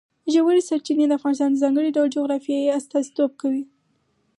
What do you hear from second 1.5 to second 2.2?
د ځانګړي ډول